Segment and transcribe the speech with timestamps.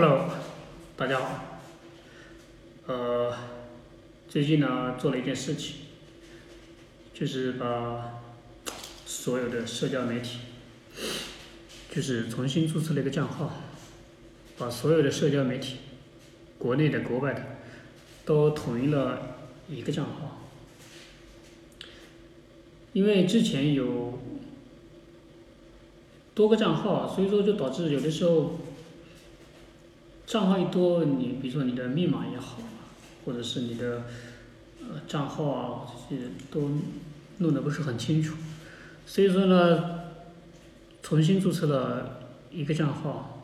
[0.00, 0.30] Hello，
[0.96, 1.60] 大家好。
[2.86, 3.34] 呃，
[4.28, 5.74] 最近呢做了一件事情，
[7.12, 8.20] 就是把
[9.04, 10.38] 所有的社交媒体，
[11.90, 13.50] 就是重新注册了一个账号，
[14.56, 15.78] 把所有的社交媒体，
[16.60, 17.42] 国内的、国外的，
[18.24, 19.36] 都统一了
[19.68, 20.46] 一个账号。
[22.92, 24.16] 因为之前有
[26.36, 28.60] 多个账号，所以说就导致有的时候
[30.28, 32.58] 账号一多，你比如说你的密码也好，
[33.24, 34.02] 或者是你的
[34.82, 36.70] 呃账号啊这些都
[37.38, 38.36] 弄得不是很清楚，
[39.06, 40.00] 所以说呢，
[41.02, 43.42] 重新注册了一个账号，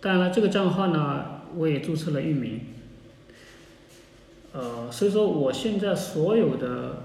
[0.00, 2.60] 当然了这个账号呢我也注册了域名，
[4.52, 7.02] 呃所以说我现在所有的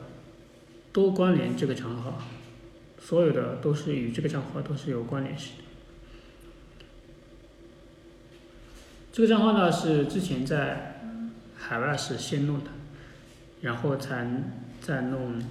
[0.94, 2.22] 都关联这个账号，
[2.98, 5.64] 所有的都是与这个账号都是有关联性的。
[9.20, 11.02] 这个账号呢是之前在
[11.58, 12.68] 海外是先弄的，
[13.60, 14.26] 然后才
[14.80, 15.42] 再弄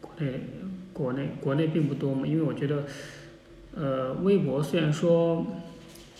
[0.00, 0.40] 国内
[0.92, 2.84] 国内国内并不多嘛，因为我觉得，
[3.74, 5.44] 呃，微博虽然说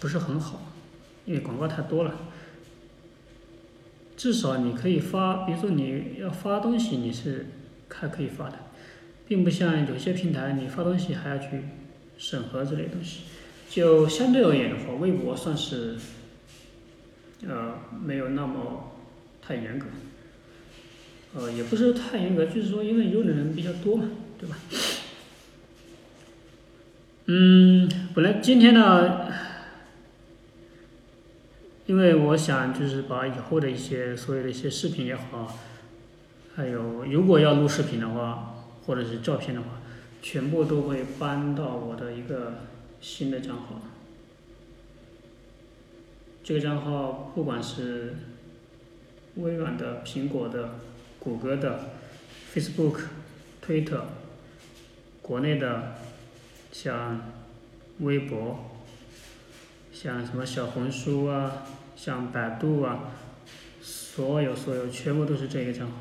[0.01, 0.63] 不是很好，
[1.27, 2.13] 因为广告太多了，
[4.17, 7.47] 至少你可以发，比如说你要发东西，你是
[7.89, 8.59] 还可以发的，
[9.29, 11.63] 并不像有些平台你发东西还要去
[12.19, 13.21] 审核之类东西。
[13.69, 15.97] 就相对而言的话，微博算是，
[17.49, 18.93] 呃，没有那么
[19.43, 19.87] 太严格，
[21.35, 24.57] 呃，也不是太严格，就是说因为用的人比较多嘛，对吧？
[27.27, 29.27] 嗯，本来今天呢，
[31.87, 35.59] 因为我想就是把以后的一些所有的一些视频也好，
[36.55, 38.55] 还有如果要录视频的话，
[38.87, 39.81] 或者是照片的话，
[40.23, 42.69] 全部都会搬到我的一个。
[43.05, 43.83] 新的账号，
[46.43, 48.15] 这个账号不管是
[49.35, 50.77] 微软的、苹果的、
[51.19, 51.91] 谷歌的、
[52.55, 53.03] Facebook、
[53.63, 54.05] Twitter，
[55.21, 55.97] 国内的
[56.73, 57.31] 像
[57.99, 58.71] 微博、
[59.93, 63.11] 像什么小红书啊、像百度啊，
[63.83, 65.97] 所有所有全部都是这个账号。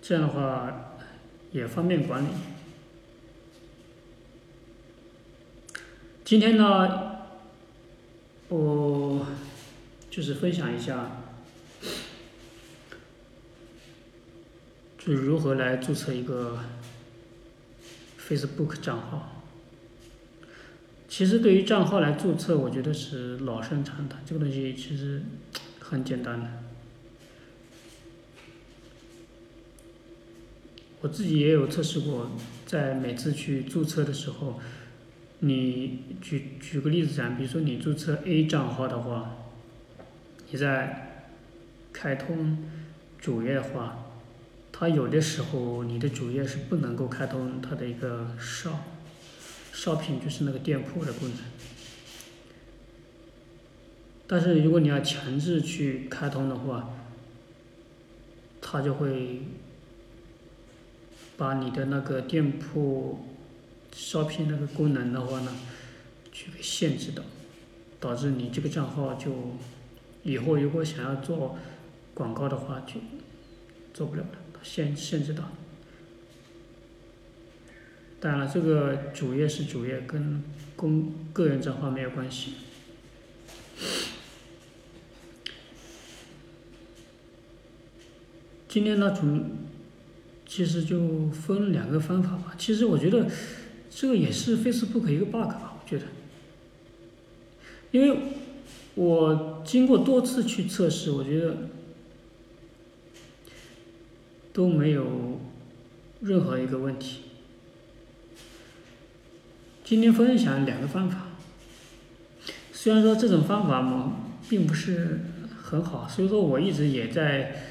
[0.00, 0.94] 这样的话
[1.50, 2.28] 也方便管理。
[6.24, 7.18] 今天呢，
[8.48, 9.26] 我
[10.10, 11.22] 就是分享一下，
[14.96, 16.60] 就是如何来注册一个
[18.18, 19.44] Facebook 账号。
[21.06, 25.22] 其实对于账号来注册，我觉得是老生常谈，这个东西其实
[25.78, 26.48] 很简单的。
[31.02, 32.30] 我自己也有测试过，
[32.64, 34.58] 在每次去注册的时候。
[35.46, 39.36] 你举举个例子讲，比如说你注册 A 账号的话，
[40.50, 41.26] 你在
[41.92, 42.64] 开通
[43.18, 44.06] 主页的话，
[44.72, 48.78] 它有的时候你的主页是不能够开通它的一个 shop
[49.74, 51.38] shoping 就是那个店铺的功能。
[54.26, 56.88] 但是如果你要强制去开通的话，
[58.62, 59.42] 它就会
[61.36, 63.28] 把你的那个店铺。
[63.96, 65.54] 招聘那个功能的话呢，
[66.32, 67.22] 去给限制的，
[68.00, 69.56] 导致你这个账号就
[70.24, 71.56] 以后如果想要做
[72.12, 72.94] 广告的话就
[73.92, 75.50] 做不了了，限限制到。
[78.20, 80.42] 当然了，这个主页是主页，跟
[80.74, 82.54] 公个人账号没有关系。
[88.68, 89.50] 今天呢，从
[90.46, 92.54] 其实就分两个方法吧。
[92.58, 93.30] 其实我觉得。
[93.96, 96.04] 这个也是 Facebook 一个 bug 吧，我觉得，
[97.92, 98.18] 因为
[98.96, 101.56] 我经过多次去测试，我觉得
[104.52, 105.40] 都没有
[106.20, 107.20] 任何一个问题。
[109.84, 111.28] 今天分享两个方法，
[112.72, 114.16] 虽然说这种方法嘛
[114.48, 115.20] 并不是
[115.62, 117.64] 很好，所以说我一直也在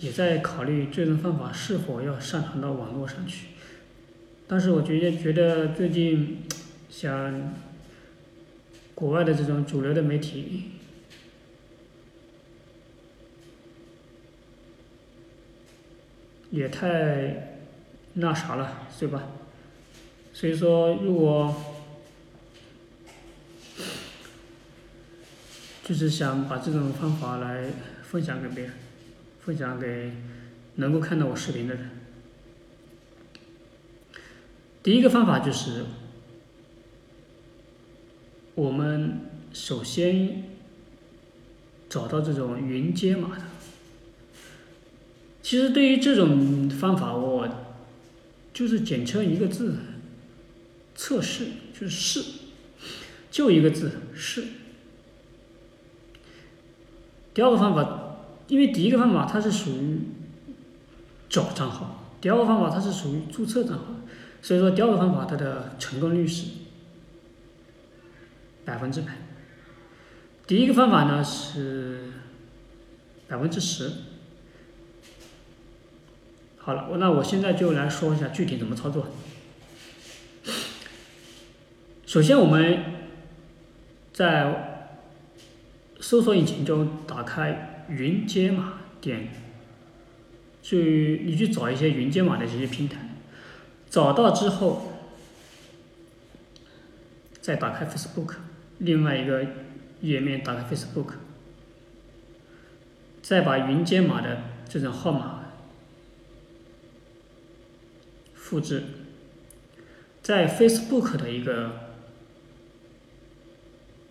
[0.00, 3.46] 也在考虑这种方法是否要上传到网络上去。
[4.48, 6.42] 但是我觉得，觉得最近
[6.88, 7.52] 像
[8.94, 10.70] 国外的这种主流的媒体
[16.50, 17.58] 也太
[18.14, 19.24] 那啥了，对吧？
[20.32, 21.54] 所以说，如果
[25.82, 27.64] 就是想把这种方法来
[28.02, 28.72] 分享给别人，
[29.40, 30.12] 分享给
[30.76, 31.90] 能够看到我视频的人。
[34.86, 35.84] 第一个方法就是，
[38.54, 39.18] 我们
[39.52, 40.44] 首先
[41.88, 43.42] 找到这种云接码的。
[45.42, 47.48] 其实对于这种方法，我
[48.54, 49.74] 就是简称一个字：
[50.94, 52.24] 测试，就是试，
[53.28, 54.44] 就一个字试。
[57.34, 59.98] 第二个方法，因为第一个方法它是属于
[61.28, 63.86] 找账号，第二个方法它是属于注册账号，
[64.42, 66.46] 所以说第二个方法它的成功率是
[68.64, 69.16] 百分之百。
[70.46, 72.12] 第一个方法呢是
[73.26, 73.90] 百分之十。
[76.58, 79.06] 好了，我那我现在就来说一下具体怎么操作。
[82.04, 82.78] 首先，我们
[84.12, 84.90] 在
[86.00, 89.28] 搜索引擎中打开“云解码”，点
[90.62, 93.15] 去你去找一些云解码的这些平台，
[93.96, 94.92] 找到之后，
[97.40, 98.34] 再打开 Facebook，
[98.76, 99.42] 另外一个
[100.02, 101.14] 页面打开 Facebook，
[103.22, 105.46] 再把云解码的这种号码
[108.34, 108.82] 复制，
[110.20, 111.94] 在 Facebook 的一个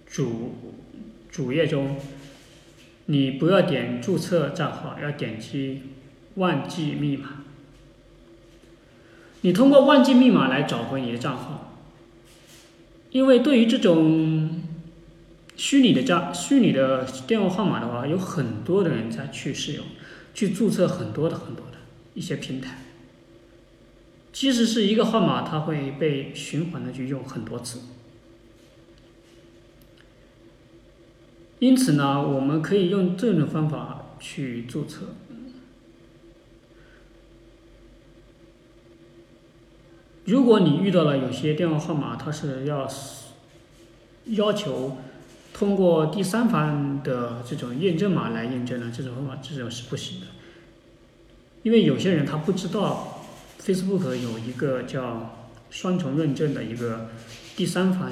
[0.08, 0.56] 主。
[1.30, 1.98] 主页中，
[3.06, 5.84] 你不要点注册账号，要点击
[6.38, 7.45] 忘记密码。
[9.46, 11.78] 你通过忘记密码来找回你的账号，
[13.12, 14.60] 因为对于这种
[15.56, 19.86] 虚拟的账、虚拟的电话号码的话，有很多的人在去使用，
[20.34, 21.78] 去注册很多的很多的
[22.16, 22.86] 一些平台。
[24.34, 27.82] 即使是一个号码，它会被循环的去用很多次。
[31.60, 35.02] 因此呢，我们可以用这种方法去注册。
[40.25, 42.88] 如果你遇到了有些电话号码，它是要
[44.25, 44.98] 要求
[45.54, 50.27] 通过第三方的这种验证码来验证的，这种方法这种是不行的。
[51.63, 53.25] 因为有些人他不知道
[53.62, 57.10] Facebook 有一个叫双重认证的一个
[57.56, 58.10] 第三方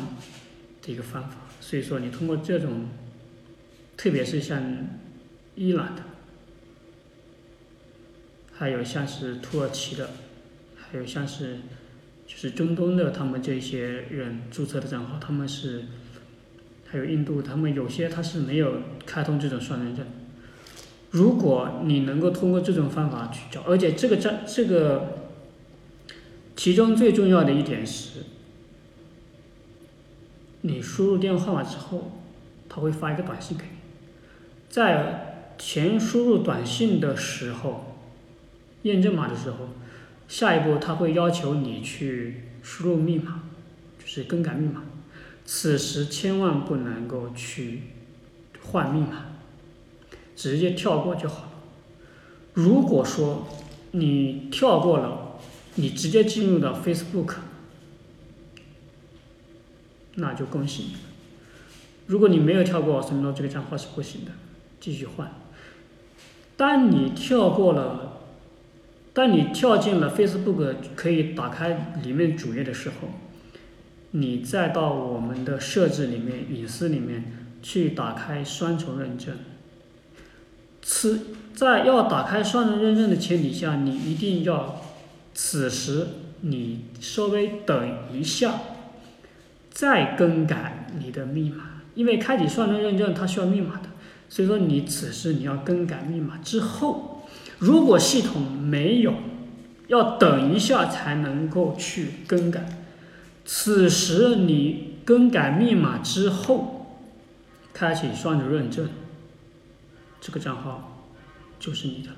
[0.82, 2.88] 的一个方法，所以说你通过这种。
[3.96, 4.88] 特别是像
[5.56, 6.02] 伊朗的，
[8.52, 10.10] 还有像是土耳其的，
[10.76, 11.60] 还有像是
[12.26, 15.86] 就是中东的，他们这些人注册的账号，他们是
[16.88, 20.06] 还有印度，他们有些他是没有开通这种双认证。
[21.12, 25.30] 如果你能够通过这种方法去找，而且这个账这个
[26.56, 28.22] 其中最重要的一点是，
[30.62, 32.20] 你输入电话号码之后，
[32.68, 33.72] 他会发一个短信给你。
[34.70, 37.96] 在填输入短信的时候，
[38.82, 39.70] 验证码的时候，
[40.28, 43.44] 下一步他会要求你去输入密码，
[44.00, 44.84] 就是更改密码。
[45.46, 47.82] 此时千万不能够去
[48.62, 49.26] 换密码，
[50.36, 51.50] 直接跳过就好了。
[52.54, 53.48] 如果说
[53.92, 55.40] 你跳过了，
[55.76, 57.36] 你直接进入到 Facebook，
[60.16, 60.96] 那就恭喜你。
[62.08, 64.32] 如果你没有跳过，说明这个账号是不行的。
[64.80, 65.32] 继续换。
[66.58, 68.13] 当你跳过了，
[69.14, 73.10] 当你跳进了 Facebook 可以打开里面主页的时候，
[74.12, 79.36] 你再到我们的设置里面、隐私里面去打开双重认证。
[80.82, 81.22] 此
[81.54, 84.82] 在要打开双重认证的前提下，你一定要
[85.34, 86.08] 此时
[86.42, 88.62] 你稍微等一下，
[89.70, 93.90] 再更改你的密码，因为开启双重认证它需要密码的。
[94.28, 97.13] 所以说，你此时你要更改密码之后，
[97.64, 99.14] 如果系统没有，
[99.88, 102.84] 要等一下才能够去更改。
[103.46, 106.98] 此时你更改密码之后，
[107.74, 108.90] 开启双重认证，
[110.20, 111.08] 这个账号
[111.58, 112.10] 就是你的。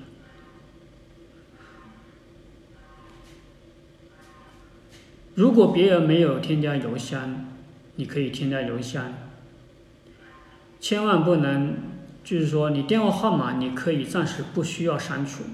[5.36, 7.46] 如果别人没有添加邮箱，
[7.94, 9.12] 你可以添加邮箱，
[10.80, 11.95] 千万不能。
[12.26, 15.44] 就是说，你电话号码你可以暂时不需要删除，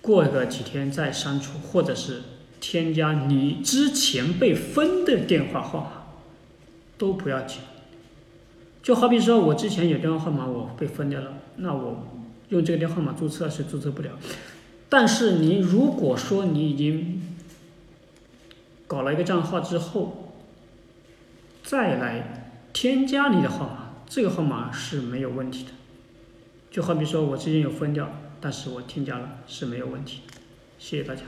[0.00, 2.22] 过个几天再删除，或者是
[2.60, 5.90] 添加你之前被封的电话号码，
[6.96, 7.58] 都不要紧。
[8.80, 12.06] 就好比说我之前有电话号码我被封掉了，那我
[12.50, 14.10] 用这个电话号码注册是注册不了。
[14.88, 17.22] 但是你如果说你已经
[18.86, 20.32] 搞了一个账号之后，
[21.64, 23.82] 再来添加你的号码。
[24.08, 25.70] 这个号码是没有问题的，
[26.70, 28.10] 就好比说我之前有封掉，
[28.40, 30.34] 但是我添加了是没有问题的，
[30.78, 31.22] 谢谢大家。